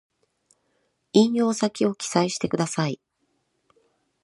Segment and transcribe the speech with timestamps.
[1.13, 2.99] 引用先を記載してください